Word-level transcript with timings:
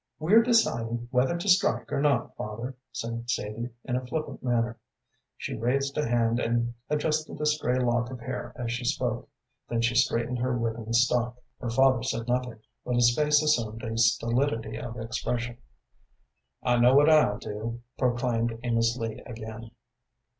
"We're 0.17 0.41
deciding 0.41 1.09
whether 1.11 1.37
to 1.37 1.47
strike 1.47 1.93
or 1.93 2.01
not, 2.01 2.35
father," 2.35 2.75
said 2.91 3.29
Sadie, 3.29 3.69
in 3.83 3.95
a 3.95 4.03
flippant 4.03 4.41
manner. 4.41 4.79
She 5.37 5.53
raised 5.53 5.95
a 5.95 6.09
hand 6.09 6.39
and 6.39 6.73
adjusted 6.89 7.39
a 7.39 7.45
stray 7.45 7.77
lock 7.77 8.09
of 8.09 8.19
hair 8.19 8.51
as 8.55 8.71
she 8.71 8.83
spoke, 8.83 9.29
then 9.69 9.81
she 9.81 9.93
straightened 9.93 10.39
her 10.39 10.57
ribbon 10.57 10.91
stock. 10.91 11.37
Her 11.59 11.69
father 11.69 12.01
said 12.01 12.27
nothing, 12.27 12.57
but 12.83 12.95
his 12.95 13.15
face 13.15 13.43
assumed 13.43 13.83
a 13.83 13.95
stolidity 13.95 14.75
of 14.75 14.99
expression. 14.99 15.59
"I 16.63 16.77
know 16.77 16.95
what 16.95 17.07
I'll 17.07 17.37
do," 17.37 17.81
proclaimed 17.99 18.57
Amos 18.63 18.97
Lee 18.97 19.21
again. 19.27 19.69